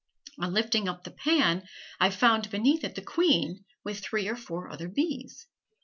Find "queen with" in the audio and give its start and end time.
3.03-3.99